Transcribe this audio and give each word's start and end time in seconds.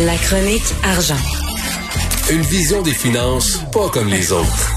La 0.00 0.16
chronique 0.16 0.72
argent. 0.82 1.20
Une 2.32 2.40
vision 2.40 2.80
des 2.80 2.92
finances 2.92 3.62
pas 3.70 3.88
comme 3.92 4.08
les 4.08 4.32
autres. 4.32 4.72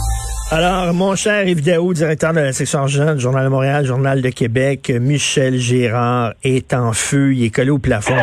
Alors, 0.51 0.93
mon 0.93 1.15
cher 1.15 1.47
Yves 1.47 1.63
Daou, 1.63 1.93
directeur 1.93 2.33
de 2.33 2.41
la 2.41 2.51
section 2.51 2.79
argent 2.79 3.13
du 3.13 3.21
Journal 3.21 3.45
de 3.45 3.49
Montréal, 3.49 3.85
Journal 3.85 4.21
de 4.21 4.29
Québec, 4.29 4.91
Michel 4.99 5.55
Gérard 5.55 6.33
est 6.43 6.73
en 6.73 6.91
feu, 6.91 7.33
il 7.33 7.45
est 7.45 7.55
collé 7.55 7.69
au 7.69 7.79
plafond. 7.79 8.15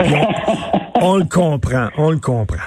on, 1.00 1.00
on 1.12 1.16
le 1.16 1.24
comprend, 1.24 1.88
on 1.96 2.10
le 2.10 2.18
comprend. 2.18 2.58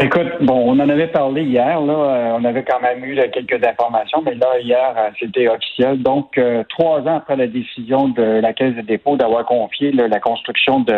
Écoute, 0.00 0.40
bon, 0.40 0.70
on 0.70 0.80
en 0.80 0.88
avait 0.88 1.08
parlé 1.08 1.42
hier, 1.42 1.78
là, 1.80 1.92
euh, 1.92 2.38
on 2.38 2.44
avait 2.44 2.62
quand 2.62 2.80
même 2.80 3.04
eu 3.04 3.14
là, 3.14 3.28
quelques 3.28 3.62
informations, 3.62 4.22
mais 4.24 4.34
là, 4.36 4.58
hier, 4.60 4.94
euh, 4.96 5.10
c'était 5.20 5.48
officiel. 5.48 6.00
Donc, 6.00 6.38
euh, 6.38 6.62
trois 6.70 7.00
ans 7.00 7.16
après 7.16 7.36
la 7.36 7.46
décision 7.46 8.08
de 8.08 8.22
la 8.22 8.54
Caisse 8.54 8.74
de 8.74 8.80
dépôt 8.80 9.16
d'avoir 9.16 9.44
confié 9.44 9.92
là, 9.92 10.08
la 10.08 10.18
construction 10.18 10.80
de, 10.80 10.94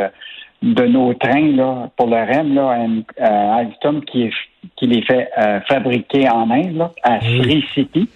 de 0.64 0.86
nos 0.86 1.12
trains 1.14 1.54
là, 1.54 1.90
pour 1.96 2.06
le 2.06 2.16
REM 2.16 2.54
là, 2.54 2.78
à, 3.20 3.56
Alstom 3.56 4.02
qui, 4.04 4.24
est, 4.24 4.32
qui 4.76 4.86
les 4.86 5.02
fait 5.02 5.30
euh, 5.36 5.60
fabriquer 5.68 6.28
en 6.30 6.50
Inde, 6.50 6.76
là, 6.76 6.90
à 7.02 7.20
Free 7.20 7.64
City, 7.74 8.08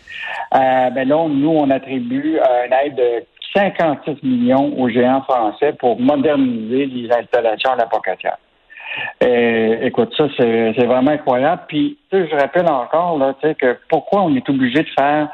euh, 0.55 0.91
ben 0.91 1.06
là, 1.06 1.28
nous, 1.28 1.50
on 1.50 1.69
attribue 1.69 2.39
une 2.39 2.72
aide 2.72 2.97
de 2.97 3.25
56 3.55 4.22
millions 4.22 4.72
aux 4.78 4.89
géants 4.89 5.22
français 5.22 5.75
pour 5.78 6.00
moderniser 6.00 6.87
les 6.87 7.11
installations 7.12 7.72
à 7.72 7.77
la 7.77 7.87
Pocatière. 7.87 8.39
Euh, 9.22 9.78
écoute, 9.83 10.15
ça, 10.17 10.25
c'est 10.39 10.87
vraiment 10.87 11.11
incroyable. 11.11 11.62
Puis, 11.69 11.98
je 12.11 12.34
rappelle 12.34 12.69
encore, 12.70 13.19
là, 13.19 13.34
tu 13.41 13.48
sais, 13.48 13.55
que 13.55 13.77
pourquoi 13.91 14.22
on 14.22 14.34
est 14.34 14.48
obligé 14.48 14.83
de 14.83 14.89
faire 14.98 15.28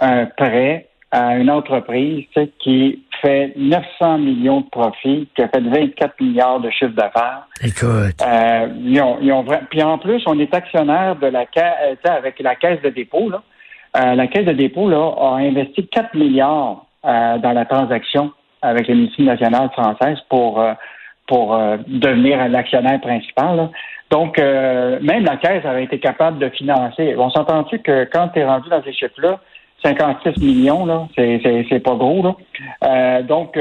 un 0.00 0.26
prêt 0.26 0.86
à 1.10 1.36
une 1.36 1.50
entreprise 1.50 2.26
qui 2.60 3.02
fait 3.20 3.52
900 3.56 4.18
millions 4.18 4.60
de 4.60 4.70
profits, 4.70 5.28
qui 5.34 5.42
a 5.42 5.48
fait 5.48 5.60
24 5.60 6.20
milliards 6.20 6.60
de 6.60 6.70
chiffre 6.70 6.94
d'affaires. 6.94 7.46
Écoute. 7.62 8.14
Euh, 8.22 8.68
ils 8.78 9.00
ont, 9.00 9.18
ils 9.20 9.32
ont, 9.32 9.44
puis 9.70 9.82
en 9.82 9.98
plus, 9.98 10.22
on 10.26 10.38
est 10.38 10.54
actionnaire 10.54 11.16
de 11.16 11.26
la 11.26 11.46
caisse, 11.46 11.98
avec 12.04 12.38
la 12.40 12.54
caisse 12.54 12.80
de 12.82 12.90
dépôt. 12.90 13.28
Là. 13.28 13.42
Euh, 13.96 14.14
la 14.14 14.26
caisse 14.28 14.46
de 14.46 14.52
dépôt 14.52 14.88
là, 14.88 15.14
a 15.18 15.36
investi 15.38 15.86
4 15.88 16.14
milliards 16.14 16.86
euh, 17.04 17.38
dans 17.38 17.52
la 17.52 17.64
transaction 17.64 18.32
avec 18.62 18.88
la 18.88 18.94
médecine 18.94 19.24
nationale 19.24 19.70
française 19.70 20.18
pour 20.28 20.62
pour 21.30 21.54
euh, 21.54 21.76
devenir 21.86 22.48
l'actionnaire 22.48 23.00
principal. 23.00 23.70
Donc, 24.10 24.38
euh, 24.38 24.98
même 25.00 25.24
la 25.24 25.36
Caisse 25.36 25.64
avait 25.64 25.84
été 25.84 26.00
capable 26.00 26.40
de 26.40 26.48
financer. 26.48 27.14
On 27.16 27.30
s'entend-tu 27.30 27.78
que 27.78 28.04
quand 28.12 28.28
tu 28.30 28.40
es 28.40 28.44
rendu 28.44 28.68
dans 28.68 28.82
ces 28.82 28.92
chiffres-là, 28.92 29.38
56 29.84 30.38
millions, 30.42 30.86
là, 30.86 31.08
c'est 31.16 31.82
pas 31.82 31.94
gros. 31.94 32.22
Là. 32.22 32.36
Euh, 32.84 33.22
donc, 33.22 33.58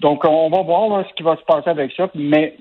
donc, 0.00 0.24
on 0.24 0.48
va 0.50 0.62
voir 0.62 1.04
ce 1.08 1.14
qui 1.14 1.22
va 1.22 1.36
se 1.36 1.42
passer 1.42 1.70
avec 1.70 1.92
ça. 1.96 2.08
Mais 2.14 2.54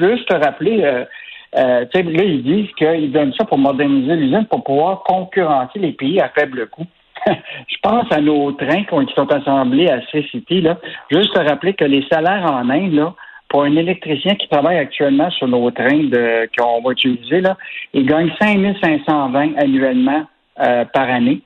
juste 0.00 0.28
te 0.28 0.34
rappeler, 0.34 0.78
là, 0.78 1.84
ils 1.92 2.42
disent 2.42 2.72
qu'ils 2.76 3.12
donnent 3.12 3.34
ça 3.34 3.44
pour 3.44 3.58
moderniser 3.58 4.16
l'usine 4.16 4.46
pour 4.50 4.64
pouvoir 4.64 5.02
concurrencer 5.02 5.78
les 5.78 5.92
pays 5.92 6.20
à 6.20 6.28
faible 6.30 6.68
coût. 6.68 6.86
Je 7.26 7.76
pense 7.82 8.10
à 8.10 8.20
nos 8.20 8.52
trains 8.52 8.84
qui 8.84 9.14
sont 9.14 9.30
assemblés 9.32 9.88
à 9.88 10.00
C-City. 10.10 10.60
Là. 10.60 10.78
Juste 11.10 11.34
te 11.34 11.40
rappeler 11.40 11.74
que 11.74 11.84
les 11.84 12.04
salaires 12.10 12.50
en 12.50 12.68
Inde, 12.68 12.94
là, 12.94 13.14
pour 13.48 13.64
un 13.64 13.76
électricien 13.76 14.34
qui 14.34 14.48
travaille 14.48 14.78
actuellement 14.78 15.30
sur 15.30 15.46
nos 15.46 15.70
trains 15.70 16.04
de, 16.04 16.48
qu'on 16.56 16.80
va 16.80 16.92
utiliser, 16.92 17.40
là, 17.40 17.56
il 17.92 18.06
gagne 18.06 18.32
5520 18.40 19.58
annuellement 19.58 20.24
euh, 20.60 20.84
par 20.86 21.08
année. 21.10 21.42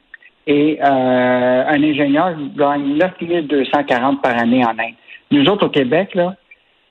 Et 0.47 0.79
euh, 0.81 1.65
un 1.67 1.83
ingénieur 1.83 2.35
gagne 2.57 2.97
9240 2.99 4.23
par 4.23 4.39
année 4.39 4.65
en 4.65 4.71
Inde. 4.71 4.95
Nous 5.31 5.45
autres, 5.47 5.67
au 5.67 5.71
Québec, 5.71 6.15
là, 6.15 6.35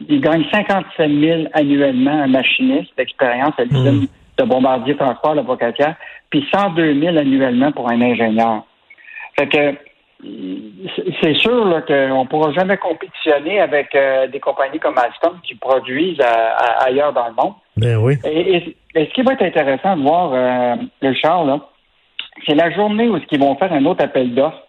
il 0.07 0.19
gagne 0.19 0.43
57 0.51 1.09
000 1.09 1.43
annuellement 1.53 2.23
un 2.23 2.27
machiniste 2.27 2.91
d'expérience 2.97 3.53
à 3.57 3.63
l'usine 3.63 4.01
mmh. 4.03 4.07
de 4.39 4.43
bombardier 4.43 4.97
transport, 4.97 5.35
l'avocatière, 5.35 5.95
puis 6.29 6.45
102 6.53 6.99
000 6.99 7.17
annuellement 7.17 7.71
pour 7.71 7.89
un 7.89 8.01
ingénieur. 8.01 8.65
Fait 9.37 9.47
que 9.47 9.77
c'est 11.21 11.35
sûr 11.35 11.83
qu'on 11.87 12.23
ne 12.23 12.27
pourra 12.27 12.51
jamais 12.53 12.77
compétitionner 12.77 13.59
avec 13.59 13.93
euh, 13.95 14.27
des 14.27 14.39
compagnies 14.39 14.79
comme 14.79 14.97
Alstom 14.97 15.39
qui 15.43 15.55
produisent 15.55 16.21
ailleurs 16.79 17.13
dans 17.13 17.27
le 17.27 17.33
monde. 17.33 17.53
Ben 17.77 17.97
oui. 17.97 18.15
Et, 18.23 18.75
ce 18.95 19.13
qui 19.13 19.21
va 19.23 19.33
être 19.33 19.43
intéressant 19.43 19.97
de 19.97 20.01
voir, 20.01 20.31
euh, 20.33 20.75
le 21.01 21.13
Charles, 21.13 21.59
c'est 22.45 22.55
la 22.55 22.71
journée 22.71 23.09
où 23.09 23.17
ils 23.31 23.39
vont 23.39 23.55
faire 23.55 23.73
un 23.73 23.85
autre 23.85 24.03
appel 24.03 24.33
d'offres 24.33 24.63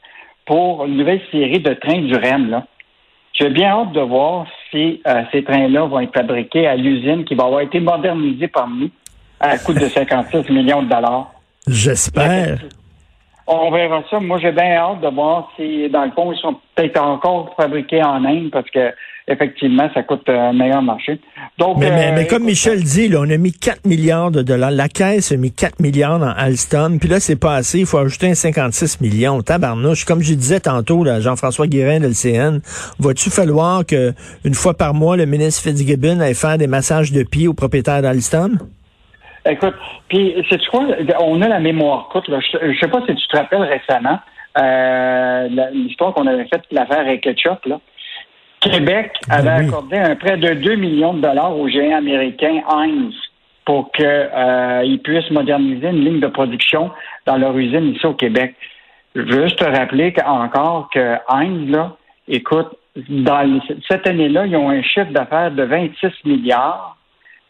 pour 0.47 0.84
une 0.84 0.97
nouvelle 0.97 1.21
série 1.31 1.60
de 1.60 1.75
trains 1.75 2.03
du 2.03 2.15
REM. 2.15 2.50
Là. 2.50 2.65
J'ai 3.32 3.50
bien 3.50 3.71
hâte 3.71 3.93
de 3.93 4.00
voir 4.00 4.47
si 4.71 5.03
euh, 5.06 5.22
ces 5.32 5.44
trains-là 5.44 5.84
vont 5.84 6.00
être 6.00 6.15
fabriqués 6.15 6.66
à 6.66 6.76
l'usine 6.76 7.25
qui 7.25 7.34
va 7.34 7.44
avoir 7.44 7.60
été 7.60 7.81
modernisée 7.81 8.49
par 8.49 8.69
nous 8.69 8.91
à 9.41 9.59
coût 9.59 9.75
de 9.75 9.87
56 9.87 10.50
millions 10.50 10.82
de 10.82 10.88
dollars. 10.88 11.32
J'espère. 11.66 12.60
On 13.47 13.71
verra 13.71 14.03
ça. 14.10 14.19
Moi, 14.21 14.38
j'ai 14.38 14.53
bien 14.53 14.72
hâte 14.76 15.00
de 15.00 15.09
voir 15.09 15.53
si, 15.56 15.88
dans 15.91 16.05
le 16.05 16.10
fond, 16.12 16.32
ils 16.32 16.38
sont 16.38 16.56
peut-être 16.75 17.00
encore 17.00 17.55
fabriqués 17.56 18.03
en 18.03 18.25
Inde 18.25 18.50
parce 18.50 18.69
que 18.71 18.93
effectivement, 19.28 19.88
ça 19.92 20.03
coûte 20.03 20.28
un 20.28 20.53
meilleur 20.53 20.82
marché. 20.82 21.19
Donc, 21.59 21.78
mais, 21.78 21.91
mais, 21.91 22.25
euh, 22.25 22.28
comme 22.28 22.44
Michel 22.44 22.82
dit, 22.82 23.09
là, 23.09 23.19
on 23.20 23.31
a 23.31 23.37
mis 23.37 23.53
4 23.53 23.84
milliards 23.87 24.31
de 24.31 24.42
dollars. 24.42 24.70
La 24.70 24.88
caisse 24.88 25.32
a 25.32 25.37
mis 25.37 25.53
4 25.53 25.81
milliards 25.81 26.19
dans 26.19 26.31
Alstom. 26.31 26.98
Puis 26.98 27.09
là, 27.09 27.20
c'est 27.20 27.41
pas 27.41 27.54
assez. 27.54 27.81
Il 27.81 27.87
faut 27.87 27.98
ajouter 27.98 28.31
un 28.31 28.34
56 28.34 29.00
millions. 29.00 29.42
Tabarnouche. 29.42 30.04
Comme 30.04 30.20
je 30.20 30.34
disais 30.34 30.60
tantôt, 30.60 31.04
Jean-François 31.20 31.66
Guérin 31.66 32.00
de 32.00 32.06
l'CN, 32.06 32.60
va-tu 32.98 33.31
falloir 33.31 33.84
que 33.84 34.12
une 34.44 34.54
fois 34.54 34.75
par 34.75 34.94
mois, 34.94 35.16
le 35.16 35.26
ministre 35.26 35.62
Fitzgibbon 35.62 36.20
aille 36.20 36.34
faire 36.34 36.58
des 36.58 36.69
massages 36.69 37.12
de 37.12 37.22
pied 37.22 37.48
aux 37.48 37.54
propriétaires 37.54 38.03
d'Alstom? 38.03 38.58
Écoute, 39.48 39.75
puis 40.08 40.34
c'est 40.50 40.64
quoi? 40.66 40.87
On 41.20 41.41
a 41.41 41.48
la 41.48 41.60
mémoire 41.60 42.08
courte. 42.08 42.26
Je, 42.28 42.66
ne 42.66 42.75
sais 42.75 42.88
pas 42.88 43.00
si 43.06 43.14
tu 43.14 43.28
te 43.28 43.37
rappelles 43.37 43.62
récemment 43.62 44.19
euh, 44.58 45.48
l'histoire 45.72 46.14
qu'on 46.14 46.26
avait 46.26 46.47
faite 46.47 46.62
l'affaire 46.70 47.00
avec 47.00 47.22
Ketchup. 47.22 47.64
Là. 47.66 47.81
Québec 48.71 49.12
ben 49.28 49.34
avait 49.34 49.66
accordé 49.66 49.97
un 49.97 50.16
prêt 50.16 50.37
de 50.37 50.54
2 50.54 50.75
millions 50.77 51.15
de 51.15 51.21
dollars 51.21 51.56
au 51.56 51.69
géant 51.69 51.99
américain 51.99 52.62
Heinz 52.69 53.15
pour 53.65 53.91
qu'ils 53.93 54.06
euh, 54.06 54.97
puissent 55.03 55.31
moderniser 55.31 55.88
une 55.88 56.04
ligne 56.04 56.21
de 56.21 56.28
production 56.28 56.91
dans 57.26 57.37
leur 57.37 57.56
usine 57.56 57.94
ici 57.94 58.06
au 58.06 58.15
Québec. 58.15 58.55
Juste 59.15 59.59
te 59.59 59.65
rappeler 59.65 60.15
encore 60.25 60.88
que 60.93 61.16
Heinz, 61.28 61.71
là, 61.71 61.97
écoute, 62.28 62.69
dans 63.09 63.60
cette 63.88 64.06
année-là, 64.06 64.47
ils 64.47 64.56
ont 64.56 64.71
un 64.71 64.82
chiffre 64.82 65.10
d'affaires 65.10 65.50
de 65.50 65.62
26 65.62 66.09
milliards 66.25 66.97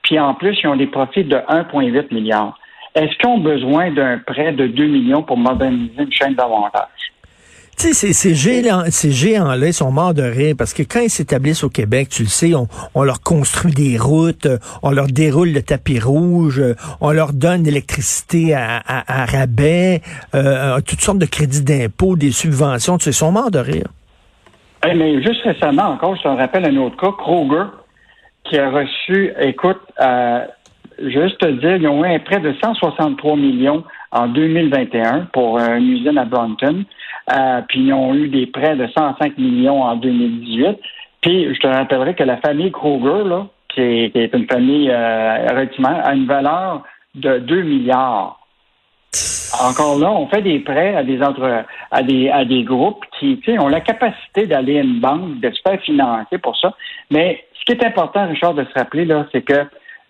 puis 0.06 0.20
en 0.20 0.34
plus, 0.34 0.56
ils 0.62 0.68
ont 0.68 0.76
des 0.76 0.86
profits 0.86 1.24
de 1.24 1.36
1,8 1.36 2.14
milliard. 2.14 2.56
Est-ce 2.94 3.14
qu'ils 3.18 3.28
ont 3.28 3.38
besoin 3.38 3.90
d'un 3.90 4.18
prêt 4.18 4.52
de 4.52 4.68
2 4.68 4.86
millions 4.86 5.22
pour 5.22 5.36
moderniser 5.36 6.02
une 6.02 6.12
chaîne 6.12 6.34
d'avantage? 6.34 7.12
Tu 7.78 7.92
sais, 7.92 8.12
ces, 8.14 8.34
géants, 8.34 8.84
ces 8.88 9.10
géants-là, 9.10 9.66
ils 9.66 9.74
sont 9.74 9.90
morts 9.90 10.14
de 10.14 10.22
rire 10.22 10.54
parce 10.56 10.72
que 10.72 10.82
quand 10.82 11.00
ils 11.00 11.10
s'établissent 11.10 11.62
au 11.62 11.68
Québec, 11.68 12.08
tu 12.08 12.22
le 12.22 12.28
sais, 12.28 12.52
on, 12.54 13.02
leur 13.02 13.20
construit 13.20 13.72
des 13.72 13.98
routes, 13.98 14.48
on 14.82 14.90
leur 14.90 15.08
déroule 15.08 15.50
le 15.50 15.62
tapis 15.62 16.00
rouge, 16.00 16.62
on 17.02 17.12
leur 17.12 17.34
donne 17.34 17.64
l'électricité 17.64 18.54
à, 18.54 18.80
rabais, 19.06 20.00
euh, 20.34 20.80
toutes 20.86 21.02
sortes 21.02 21.18
de 21.18 21.26
crédits 21.26 21.62
d'impôt, 21.62 22.16
des 22.16 22.32
subventions. 22.32 22.96
Tu 22.96 23.04
sais, 23.04 23.10
ils 23.10 23.14
sont 23.14 23.30
morts 23.30 23.50
de 23.50 23.58
rire. 23.58 23.88
mais 24.82 25.22
juste 25.22 25.42
récemment 25.42 25.88
encore, 25.88 26.16
je 26.16 26.22
te 26.22 26.28
rappelle 26.28 26.64
un 26.64 26.76
autre 26.78 26.96
cas, 26.96 27.12
Kroger, 27.12 27.66
qui 28.44 28.58
a 28.58 28.70
reçu, 28.70 29.32
écoute, 29.38 29.80
euh, 30.00 30.46
juste 30.98 31.38
te 31.38 31.46
dire, 31.46 31.76
ils 31.76 31.88
ont 31.88 32.02
eu 32.04 32.14
un 32.14 32.18
prêt 32.20 32.40
de 32.40 32.54
163 32.62 33.36
millions 33.36 33.84
en 34.12 34.28
2021 34.28 35.28
pour 35.32 35.58
une 35.58 35.88
usine 35.88 36.18
à 36.18 36.24
Brompton. 36.24 36.84
Euh, 37.34 37.60
puis 37.68 37.80
ils 37.80 37.92
ont 37.92 38.14
eu 38.14 38.28
des 38.28 38.46
prêts 38.46 38.76
de 38.76 38.86
105 38.86 39.36
millions 39.38 39.82
en 39.82 39.96
2018. 39.96 40.78
Puis 41.20 41.54
je 41.54 41.60
te 41.60 41.66
rappellerai 41.66 42.14
que 42.14 42.22
la 42.22 42.36
famille 42.38 42.70
Kroger, 42.70 43.28
là, 43.28 43.46
qui 43.68 43.80
est, 43.80 44.34
une 44.34 44.46
famille 44.46 44.90
euh, 44.90 45.66
a 45.84 46.14
une 46.14 46.26
valeur 46.26 46.82
de 47.14 47.38
2 47.38 47.62
milliards. 47.62 48.40
Encore 49.62 49.98
là, 49.98 50.10
on 50.12 50.26
fait 50.28 50.42
des 50.42 50.58
prêts 50.58 50.94
à 50.94 51.02
des 51.02 51.20
à 51.22 52.02
des 52.02 52.28
à 52.28 52.44
des 52.44 52.62
groupes 52.62 53.04
qui 53.18 53.40
ont 53.58 53.68
la 53.68 53.80
capacité 53.80 54.46
d'aller 54.46 54.78
à 54.78 54.82
une 54.82 55.00
banque, 55.00 55.40
de 55.40 55.50
se 55.50 55.60
faire 55.66 55.80
financer 55.80 56.36
pour 56.38 56.56
ça. 56.58 56.74
Mais 57.10 57.46
qui 57.66 57.72
est 57.72 57.84
important, 57.84 58.26
Richard, 58.28 58.54
de 58.54 58.64
se 58.64 58.78
rappeler, 58.78 59.04
là, 59.04 59.26
c'est 59.32 59.42
que 59.42 59.66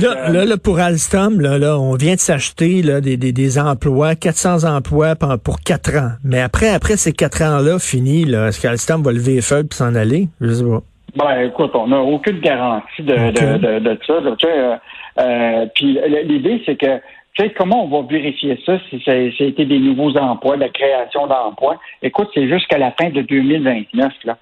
Là, 0.00 0.46
là, 0.46 0.56
pour 0.56 0.78
Alstom, 0.78 1.40
là, 1.40 1.58
là, 1.58 1.78
on 1.78 1.94
vient 1.96 2.14
de 2.14 2.18
s'acheter 2.18 2.80
des, 3.02 3.18
des, 3.18 3.32
des, 3.32 3.58
emplois, 3.58 4.14
400 4.14 4.64
emplois 4.64 5.16
pour 5.16 5.60
4 5.60 5.96
ans. 5.98 6.12
Mais 6.24 6.40
après, 6.40 6.70
après 6.70 6.96
ces 6.96 7.12
4 7.12 7.42
ans-là, 7.42 7.78
fini, 7.78 8.24
là, 8.24 8.48
est-ce 8.48 8.60
qu'Alstom 8.60 9.02
va 9.02 9.12
lever 9.12 9.34
les 9.34 9.42
feuilles 9.42 9.64
pour 9.64 9.76
s'en 9.76 9.94
aller? 9.94 10.28
Je 10.40 10.50
sais 10.50 10.64
pas. 10.64 10.80
Ben, 11.14 11.40
écoute, 11.46 11.72
on 11.74 11.88
n'a 11.88 12.00
aucune 12.00 12.40
garantie 12.40 13.02
de, 13.02 13.12
de, 13.12 13.58
de, 13.58 13.78
de, 13.80 13.98
ça. 14.06 14.14
Tu 14.38 14.46
sais, 14.46 14.58
euh, 14.58 14.76
euh 15.18 15.66
puis 15.74 15.98
l'idée, 16.24 16.62
c'est 16.64 16.76
que 16.76 16.96
tu 17.34 17.42
sais, 17.42 17.50
comment 17.50 17.84
on 17.84 17.88
va 17.88 18.06
vérifier 18.08 18.58
ça 18.64 18.78
si 18.88 19.02
ça, 19.04 19.12
a 19.12 19.14
été 19.14 19.64
des 19.66 19.78
nouveaux 19.78 20.16
emplois, 20.16 20.56
la 20.56 20.70
création 20.70 21.26
d'emplois? 21.26 21.76
Écoute, 22.02 22.28
c'est 22.34 22.48
jusqu'à 22.48 22.78
la 22.78 22.92
fin 22.92 23.10
de 23.10 23.20
2029. 23.22 24.12
Là. 24.24 24.38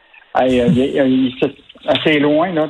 C'est 2.04 2.18
loin, 2.18 2.52
là. 2.52 2.68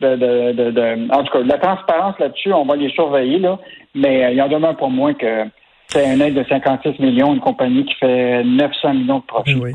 De, 0.00 0.16
de, 0.16 0.70
de, 0.70 1.12
en 1.12 1.22
tout 1.24 1.32
cas, 1.32 1.42
la 1.44 1.58
transparence 1.58 2.18
là-dessus, 2.18 2.50
on 2.54 2.64
va 2.64 2.74
les 2.74 2.88
surveiller, 2.88 3.38
là, 3.38 3.58
mais 3.94 4.24
euh, 4.24 4.30
il 4.30 4.36
y 4.36 4.40
en 4.40 4.48
demeure 4.48 4.74
pour 4.76 4.88
moins 4.88 5.12
que 5.12 5.44
c'est 5.92 6.06
un 6.06 6.20
aide 6.20 6.34
de 6.34 6.44
56 6.48 7.00
millions, 7.00 7.34
une 7.34 7.40
compagnie 7.40 7.84
qui 7.84 7.94
fait 7.94 8.44
900 8.44 8.94
millions 8.94 9.18
de 9.18 9.24
profits. 9.24 9.54
Oui. 9.56 9.72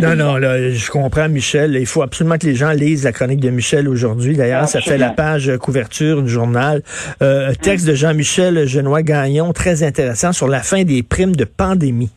non, 0.00 0.16
non, 0.16 0.36
là, 0.36 0.70
je 0.70 0.90
comprends, 0.90 1.28
Michel. 1.28 1.76
Il 1.78 1.86
faut 1.86 2.02
absolument 2.02 2.38
que 2.38 2.46
les 2.46 2.54
gens 2.54 2.70
lisent 2.70 3.04
la 3.04 3.12
chronique 3.12 3.40
de 3.40 3.50
Michel 3.50 3.88
aujourd'hui. 3.88 4.36
D'ailleurs, 4.36 4.66
ça 4.66 4.80
fait 4.80 4.98
la 4.98 5.10
page 5.10 5.52
couverture 5.58 6.22
du 6.22 6.28
journal. 6.28 6.82
Euh, 7.22 7.52
texte 7.52 7.86
de 7.86 7.94
Jean-Michel 7.94 8.66
Genois-Gagnon, 8.66 9.52
très 9.52 9.82
intéressant, 9.82 10.32
sur 10.32 10.48
la 10.48 10.60
fin 10.60 10.84
des 10.84 11.02
primes 11.02 11.36
de 11.36 11.44
pandémie. 11.44 12.10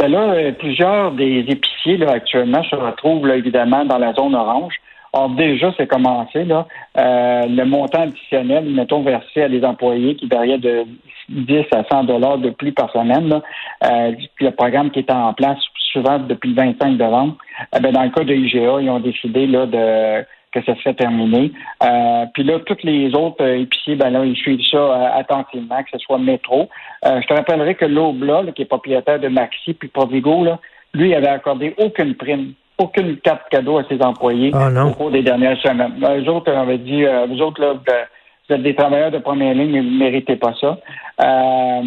Ben 0.00 0.10
là, 0.10 0.32
euh, 0.32 0.52
plusieurs 0.52 1.12
des 1.12 1.44
épiciers 1.46 1.98
là, 1.98 2.12
actuellement 2.12 2.62
se 2.62 2.74
retrouvent 2.74 3.26
là, 3.26 3.36
évidemment 3.36 3.84
dans 3.84 3.98
la 3.98 4.14
zone 4.14 4.34
orange. 4.34 4.72
Or, 5.12 5.28
déjà, 5.28 5.74
c'est 5.76 5.88
commencé, 5.88 6.44
là. 6.44 6.66
Euh, 6.96 7.42
le 7.46 7.64
montant 7.64 8.02
additionnel, 8.02 8.64
mettons, 8.64 9.02
versé 9.02 9.42
à 9.42 9.48
des 9.50 9.62
employés 9.62 10.14
qui 10.14 10.26
variait 10.26 10.56
de 10.56 10.86
10 11.28 11.64
à 11.72 11.84
100 11.84 12.04
dollars 12.04 12.38
de 12.38 12.48
plus 12.48 12.72
par 12.72 12.90
semaine, 12.92 13.28
là. 13.28 13.42
Euh, 13.84 14.12
le 14.40 14.50
programme 14.52 14.90
qui 14.90 15.00
était 15.00 15.12
en 15.12 15.34
place 15.34 15.58
souvent 15.92 16.18
depuis 16.18 16.50
le 16.50 16.56
25 16.56 16.96
novembre, 16.96 17.36
eh 17.76 17.80
ben, 17.80 17.92
dans 17.92 18.04
le 18.04 18.10
cas 18.10 18.24
de 18.24 18.32
IGA, 18.32 18.80
ils 18.80 18.88
ont 18.88 19.00
décidé 19.00 19.46
là, 19.46 19.66
de 19.66 20.24
que 20.52 20.62
ça 20.64 20.74
serait 20.76 20.94
terminé. 20.94 21.52
Euh, 21.82 22.26
puis 22.34 22.42
là, 22.42 22.58
tous 22.60 22.78
les 22.82 23.14
autres 23.14 23.44
épiciers, 23.46 23.96
ben 23.96 24.10
là, 24.10 24.24
ils 24.24 24.36
suivent 24.36 24.66
ça 24.70 25.14
attentivement, 25.14 25.82
que 25.82 25.90
ce 25.92 25.98
soit 25.98 26.18
Métro. 26.18 26.68
je 27.04 27.26
te 27.26 27.34
rappellerai 27.34 27.74
que 27.76 27.84
l'Obla, 27.84 28.42
qui 28.54 28.62
est 28.62 28.66
propriétaire 28.66 29.20
de 29.20 29.28
Maxi 29.28 29.74
puis 29.74 29.88
Provigo, 29.88 30.44
là, 30.44 30.58
lui, 30.92 31.14
avait 31.14 31.28
accordé 31.28 31.74
aucune 31.78 32.14
prime 32.14 32.54
aucune 32.80 33.18
carte 33.18 33.48
cadeau 33.50 33.78
à 33.78 33.84
ses 33.84 34.00
employés 34.02 34.50
ah, 34.54 34.86
au 34.86 34.92
cours 34.92 35.10
des 35.10 35.22
dernières 35.22 35.60
semaines. 35.60 35.92
Les 36.00 36.26
autres, 36.28 36.50
on 36.50 36.60
avait 36.60 36.78
dit, 36.78 37.04
euh, 37.04 37.26
vous 37.26 37.40
autres, 37.42 37.60
là, 37.60 37.74
vous 37.74 38.54
êtes 38.54 38.62
des 38.62 38.74
travailleurs 38.74 39.10
de 39.10 39.18
première 39.18 39.54
ligne, 39.54 39.70
mais 39.70 39.80
vous 39.80 39.90
ne 39.90 39.98
méritez 39.98 40.36
pas 40.36 40.54
ça. 40.58 40.78
Euh, 41.22 41.82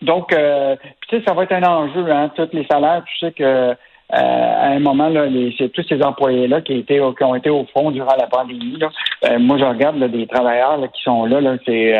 donc, 0.00 0.32
euh, 0.32 0.76
tu 1.06 1.16
sais, 1.16 1.22
ça 1.26 1.34
va 1.34 1.42
être 1.42 1.52
un 1.52 1.62
enjeu, 1.64 2.10
hein, 2.10 2.30
tous 2.34 2.48
les 2.52 2.66
salaires, 2.66 3.02
tu 3.04 3.18
sais 3.18 3.32
que 3.32 3.76
à 4.10 4.68
un 4.68 4.80
moment, 4.80 5.08
là, 5.08 5.26
c'est 5.58 5.70
tous 5.70 5.84
ces 5.88 6.02
employés-là 6.02 6.62
qui, 6.62 6.84
ont 7.20 7.34
été 7.34 7.50
au 7.50 7.66
fond 7.72 7.90
durant 7.90 8.16
la 8.18 8.26
pandémie. 8.26 8.78
Là. 8.78 9.38
moi, 9.38 9.58
je 9.58 9.64
regarde 9.64 10.02
des 10.04 10.26
travailleurs 10.26 10.80
qui 10.92 11.02
sont 11.02 11.26
là, 11.26 11.40
là 11.40 11.56
c'est 11.66 11.94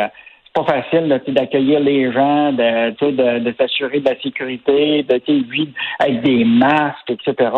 pas 0.53 0.63
facile 0.63 1.21
d'accueillir 1.27 1.79
les 1.79 2.11
gens, 2.11 2.51
de, 2.51 3.53
s'assurer 3.57 3.99
de 3.99 4.09
la 4.09 4.19
sécurité, 4.19 5.03
de 5.03 5.21
vivre 5.27 5.71
avec 5.99 6.21
des 6.21 6.43
masques, 6.43 7.09
etc. 7.09 7.51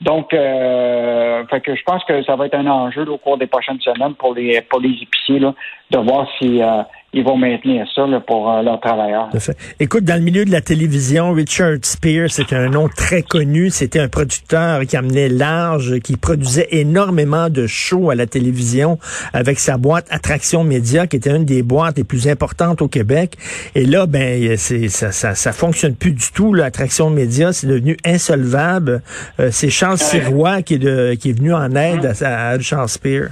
Donc, 0.00 0.34
euh, 0.34 1.44
je 1.50 1.82
pense 1.84 2.04
que 2.04 2.22
ça 2.24 2.36
va 2.36 2.46
être 2.46 2.54
un 2.54 2.66
enjeu 2.66 3.08
au 3.08 3.18
cours 3.18 3.38
des 3.38 3.46
prochaines 3.46 3.80
semaines 3.80 4.14
pour 4.14 4.34
les 4.34 4.56
épiciers 4.56 5.40
de 5.40 5.98
voir 5.98 6.26
si 6.38 6.62
euh, 6.62 6.82
ils 7.14 7.24
vont 7.24 7.36
maintenir 7.36 7.86
ça 7.94 8.04
pour 8.26 8.50
euh, 8.50 8.62
leurs 8.62 8.80
travailleurs. 8.80 9.30
Écoute, 9.78 10.04
dans 10.04 10.16
le 10.16 10.20
milieu 10.20 10.44
de 10.44 10.50
la 10.50 10.60
télévision, 10.60 11.32
Richard 11.32 11.78
Spears, 11.82 12.30
c'était 12.30 12.56
un 12.56 12.68
nom 12.68 12.88
très 12.88 13.22
connu. 13.22 13.70
C'était 13.70 14.00
un 14.00 14.08
producteur 14.08 14.80
qui 14.82 14.96
amenait 14.96 15.28
large, 15.28 16.00
qui 16.00 16.16
produisait 16.16 16.68
énormément 16.72 17.48
de 17.50 17.66
shows 17.66 18.10
à 18.10 18.14
la 18.14 18.26
télévision 18.26 18.98
avec 19.32 19.60
sa 19.60 19.78
boîte 19.78 20.06
Attraction 20.10 20.64
Média, 20.64 21.06
qui 21.06 21.16
était 21.16 21.34
une 21.34 21.44
des 21.44 21.62
boîtes 21.62 21.96
les 21.98 22.04
plus 22.04 22.28
importantes 22.28 22.82
au 22.82 22.88
Québec. 22.88 23.36
Et 23.74 23.84
là, 23.84 24.06
ben, 24.06 24.56
c'est 24.56 24.88
ça, 24.88 25.12
ça, 25.12 25.34
ça 25.34 25.52
fonctionne 25.52 25.94
plus 25.94 26.12
du 26.12 26.32
tout. 26.34 26.52
L'Attraction 26.52 27.10
Média, 27.10 27.52
c'est 27.52 27.68
devenu 27.68 27.96
insolvable. 28.04 29.02
Euh, 29.38 29.50
c'est 29.52 29.70
Charles 29.70 29.98
Sirois 29.98 30.62
qui 30.62 30.74
est, 30.74 30.78
de, 30.78 31.14
qui 31.14 31.30
est 31.30 31.38
venu 31.38 31.54
en 31.54 31.74
aide 31.76 32.12
à, 32.20 32.48
à 32.48 32.50
Richard 32.52 32.90
Spears. 32.90 33.30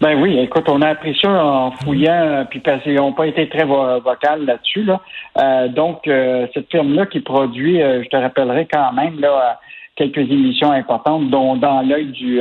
Ben 0.00 0.22
oui, 0.22 0.38
écoute, 0.38 0.68
on 0.68 0.80
a 0.82 0.90
appris 0.90 1.18
ça 1.20 1.28
en 1.28 1.72
fouillant, 1.72 2.12
euh, 2.12 2.44
puis 2.44 2.60
parce 2.60 2.84
qu'ils 2.84 2.94
n'ont 2.94 3.14
pas 3.14 3.26
été 3.26 3.48
très 3.48 3.64
vocal 3.64 4.44
là-dessus. 4.44 4.84
Là. 4.84 5.00
Euh, 5.38 5.68
donc, 5.68 6.06
euh, 6.06 6.46
cette 6.54 6.70
firme-là 6.70 7.06
qui 7.06 7.18
produit, 7.18 7.80
je 7.80 8.08
te 8.08 8.16
rappellerai 8.16 8.68
quand 8.72 8.92
même 8.92 9.18
là, 9.18 9.58
quelques 9.96 10.18
émissions 10.18 10.70
importantes, 10.70 11.30
dont 11.30 11.56
dans 11.56 11.82
l'œil 11.82 12.06
du, 12.12 12.40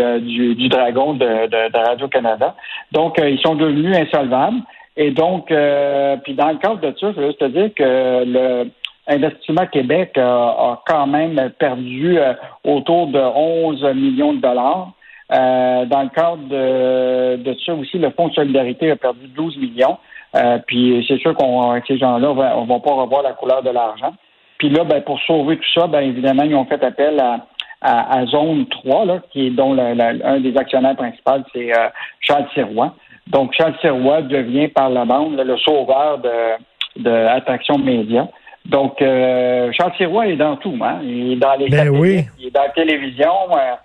du, 0.55 0.69
dragon 0.69 1.15
de, 1.15 1.47
de, 1.47 1.87
Radio-Canada. 1.87 2.55
Donc, 2.91 3.15
ils 3.17 3.39
sont 3.39 3.55
devenus 3.55 3.95
insolvables. 3.97 4.61
Et 4.95 5.09
donc, 5.09 5.47
puis 5.47 6.33
dans 6.35 6.49
le 6.49 6.57
cadre 6.57 6.79
de 6.79 6.93
ça, 6.99 7.11
je 7.11 7.19
veux 7.19 7.27
juste 7.27 7.39
te 7.39 7.45
dire 7.45 7.73
que 7.75 8.23
le 8.25 8.69
Investissement 9.09 9.65
Québec 9.67 10.17
a 10.17 10.81
quand 10.85 11.07
même 11.07 11.49
perdu 11.57 12.19
autour 12.65 13.07
de 13.07 13.19
11 13.19 13.83
millions 13.95 14.33
de 14.33 14.41
dollars. 14.41 14.91
Euh, 15.29 15.85
dans 15.85 16.03
le 16.03 16.09
cadre 16.09 16.47
de, 16.47 17.35
de, 17.43 17.57
ça 17.65 17.73
aussi, 17.73 17.97
le 17.97 18.11
Fonds 18.11 18.29
de 18.29 18.33
solidarité 18.33 18.91
a 18.91 18.95
perdu 18.95 19.27
12 19.27 19.57
millions. 19.57 19.97
Euh, 20.35 20.57
puis 20.65 21.03
c'est 21.07 21.19
sûr 21.19 21.33
qu'on 21.35 21.79
ces 21.87 21.97
gens-là 21.97 22.29
ne 22.29 22.65
vont 22.67 22.79
pas 22.79 22.93
revoir 22.93 23.23
la 23.23 23.33
couleur 23.33 23.61
de 23.61 23.69
l'argent. 23.69 24.13
Puis 24.57 24.69
là, 24.69 24.83
ben, 24.83 25.01
pour 25.01 25.19
sauver 25.21 25.57
tout 25.57 25.79
ça, 25.79 25.87
ben, 25.87 26.01
évidemment, 26.01 26.43
ils 26.43 26.55
ont 26.55 26.65
fait 26.65 26.81
appel 26.83 27.19
à, 27.19 27.45
à, 27.81 28.25
Zone 28.25 28.67
3, 28.67 29.05
là, 29.05 29.19
qui 29.31 29.47
est 29.47 29.49
dont 29.49 29.77
un 29.77 30.39
des 30.39 30.57
actionnaires 30.57 30.95
principaux, 30.95 31.43
c'est 31.53 31.77
euh, 31.77 31.89
Charles 32.21 32.47
Sirois. 32.53 32.93
Donc, 33.27 33.53
Charles 33.53 33.75
Sirois 33.81 34.21
devient 34.21 34.69
par 34.69 34.89
la 34.89 35.05
bande 35.05 35.37
le 35.37 35.57
sauveur 35.57 36.19
de, 36.19 37.01
de 37.03 37.11
Attraction 37.11 37.77
Média. 37.77 38.27
Donc, 38.65 38.97
Charles 38.99 39.93
Sirois 39.97 40.27
est 40.27 40.37
dans 40.37 40.55
tout, 40.57 40.77
hein? 40.81 40.99
Il 41.03 41.33
est 41.33 41.35
dans 41.35 41.55
les 41.55 41.69
ben 41.69 41.89
oui. 41.89 42.25
il 42.39 42.47
est 42.47 42.51
dans 42.51 42.63
la 42.63 42.69
télévision, 42.69 43.31
euh, 43.51 43.75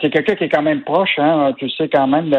c'est 0.00 0.10
quelqu'un 0.10 0.34
qui 0.34 0.44
est 0.44 0.48
quand 0.48 0.62
même 0.62 0.82
proche, 0.82 1.18
hein, 1.18 1.52
tu 1.56 1.70
sais, 1.70 1.88
quand 1.88 2.06
même, 2.06 2.34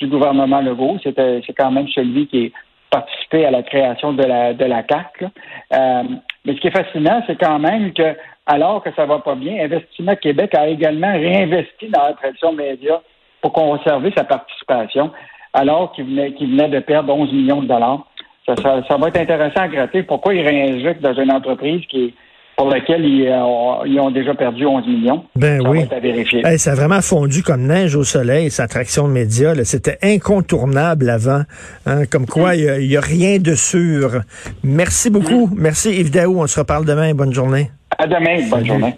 du 0.00 0.06
gouvernement 0.06 0.60
Legault. 0.60 0.98
C'est 1.02 1.54
quand 1.56 1.70
même 1.70 1.88
celui 1.88 2.26
qui 2.26 2.52
a 2.92 2.98
participé 2.98 3.46
à 3.46 3.50
la 3.50 3.62
création 3.62 4.12
de 4.12 4.24
la, 4.24 4.52
de. 4.52 4.64
Euh, 4.64 6.02
mais 6.44 6.54
ce 6.54 6.60
qui 6.60 6.66
est 6.66 6.76
fascinant, 6.76 7.22
c'est 7.26 7.38
quand 7.38 7.58
même 7.58 7.92
que, 7.92 8.16
alors 8.46 8.82
que 8.82 8.90
ça 8.94 9.06
va 9.06 9.20
pas 9.20 9.34
bien, 9.34 9.64
Investissement 9.64 10.16
Québec 10.16 10.54
a 10.54 10.68
également 10.68 11.12
réinvesti 11.12 11.88
dans 11.88 12.02
la 12.02 12.14
tradition 12.14 12.52
média 12.52 13.00
pour 13.40 13.52
conserver 13.52 14.12
sa 14.16 14.24
participation, 14.24 15.10
alors 15.52 15.92
qu'il 15.92 16.06
venait, 16.06 16.32
qu'il 16.32 16.50
venait 16.50 16.68
de 16.68 16.80
perdre 16.80 17.14
11 17.14 17.32
millions 17.32 17.62
de 17.62 17.68
dollars. 17.68 18.06
Ça, 18.46 18.54
ça, 18.56 18.96
va 18.96 19.08
être 19.08 19.20
intéressant 19.20 19.60
à 19.60 19.68
gratter. 19.68 20.02
Pourquoi 20.02 20.34
il 20.34 20.46
réinjecte 20.46 21.00
dans 21.00 21.14
une 21.14 21.30
entreprise 21.30 21.86
qui 21.86 22.06
est 22.06 22.14
pour 22.60 22.68
lequel 22.68 23.00
euh, 23.02 23.86
ils, 23.86 23.98
ont 23.98 24.10
déjà 24.10 24.34
perdu 24.34 24.66
11 24.66 24.86
millions. 24.86 25.24
Ben 25.34 25.62
ça 25.62 25.70
oui. 25.70 25.86
À 25.90 25.98
vérifier. 25.98 26.58
ça 26.58 26.72
a 26.72 26.74
vraiment 26.74 27.00
fondu 27.00 27.42
comme 27.42 27.62
neige 27.62 27.96
au 27.96 28.04
soleil, 28.04 28.50
cette 28.50 28.66
attraction 28.66 29.08
de 29.08 29.12
médias. 29.14 29.54
C'était 29.64 29.96
incontournable 30.02 31.08
avant. 31.08 31.44
Hein, 31.86 32.04
comme 32.04 32.26
quoi, 32.26 32.56
il 32.56 32.86
n'y 32.86 32.98
a, 32.98 33.00
rien 33.00 33.38
de 33.38 33.54
sûr. 33.54 34.20
Merci 34.62 35.08
beaucoup. 35.08 35.48
Merci 35.56 35.88
Yves 35.90 36.10
Daou. 36.10 36.38
On 36.38 36.46
se 36.46 36.60
reparle 36.60 36.84
demain. 36.84 37.14
Bonne 37.14 37.32
journée. 37.32 37.70
À 37.96 38.06
demain. 38.06 38.46
Bonne 38.50 38.66
journée. 38.66 38.94